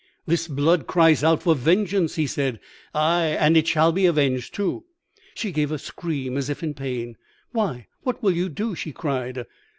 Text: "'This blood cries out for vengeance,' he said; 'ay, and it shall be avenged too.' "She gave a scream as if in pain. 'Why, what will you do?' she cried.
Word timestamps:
"'This 0.25 0.47
blood 0.47 0.87
cries 0.87 1.23
out 1.23 1.43
for 1.43 1.53
vengeance,' 1.53 2.15
he 2.15 2.25
said; 2.25 2.59
'ay, 2.95 3.37
and 3.39 3.55
it 3.55 3.67
shall 3.67 3.91
be 3.91 4.07
avenged 4.07 4.51
too.' 4.51 4.83
"She 5.35 5.51
gave 5.51 5.71
a 5.71 5.77
scream 5.77 6.37
as 6.37 6.49
if 6.49 6.63
in 6.63 6.73
pain. 6.73 7.17
'Why, 7.51 7.85
what 8.01 8.23
will 8.23 8.31
you 8.35 8.49
do?' 8.49 8.73
she 8.73 8.93
cried. 8.93 9.45